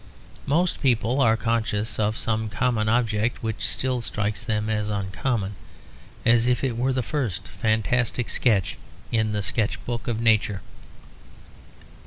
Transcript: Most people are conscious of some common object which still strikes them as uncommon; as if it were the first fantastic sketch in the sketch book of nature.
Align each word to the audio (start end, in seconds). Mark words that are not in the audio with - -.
Most 0.47 0.81
people 0.81 1.19
are 1.21 1.37
conscious 1.37 1.99
of 1.99 2.17
some 2.17 2.49
common 2.49 2.89
object 2.89 3.43
which 3.43 3.67
still 3.67 4.01
strikes 4.01 4.43
them 4.43 4.67
as 4.67 4.89
uncommon; 4.89 5.53
as 6.25 6.47
if 6.47 6.63
it 6.63 6.75
were 6.75 6.91
the 6.91 7.03
first 7.03 7.49
fantastic 7.49 8.27
sketch 8.27 8.79
in 9.11 9.31
the 9.31 9.43
sketch 9.43 9.77
book 9.85 10.07
of 10.07 10.19
nature. 10.19 10.61